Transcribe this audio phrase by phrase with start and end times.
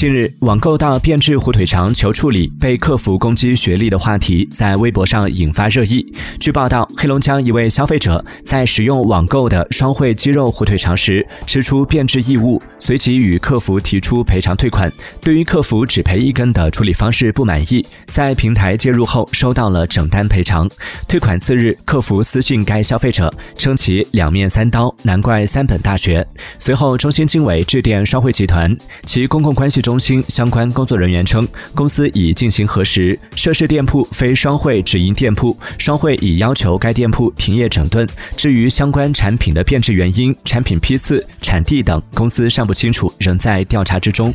[0.00, 6.10] 近日，网购到变质火腿肠求处理被客服攻击学历的话题在微博上引发热议。
[6.38, 14.90] 据报道，黑龙江一位消费者在使用网购的双汇鸡肉火腿肠时吃出变质异物，随即与客服提出赔偿退款。
[15.20, 20.66] 对于客服只赔一根的处理方式不满意，在平台介入后收到了整单赔偿。
[21.06, 26.26] 退款次日，客服私信该消费者称其两面三刀，难怪三本大学。
[26.58, 28.74] 随后，中心经纬致电双汇集团，
[29.04, 29.89] 其公共关系中。
[29.90, 38.08] 中心相关工作人员称，公司已进行核实，涉事店铺非双汇直营店铺，双汇已要求该店铺停业整顿。
[38.36, 44.32] 至于相关产品的变质原因、产品批次、产地等，公司尚不清楚，仍在调查之中。